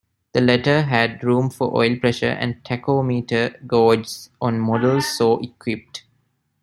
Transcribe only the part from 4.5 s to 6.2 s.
models so equipped.